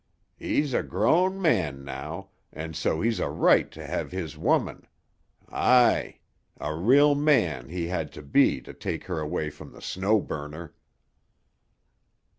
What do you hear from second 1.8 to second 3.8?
now, and so he's a right